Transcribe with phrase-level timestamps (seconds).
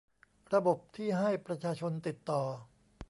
[0.53, 2.41] ระบบที่ให้ประชาชนติดต่อ